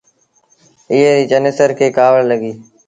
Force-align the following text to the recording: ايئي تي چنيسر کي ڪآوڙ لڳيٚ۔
ايئي 0.91 1.11
تي 1.19 1.23
چنيسر 1.31 1.69
کي 1.77 1.87
ڪآوڙ 1.97 2.21
لڳيٚ۔ 2.29 2.57